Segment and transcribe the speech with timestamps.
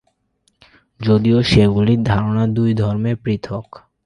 [1.01, 3.67] যদিও সেগুলির ধারণা দুই ধর্মে পৃথক।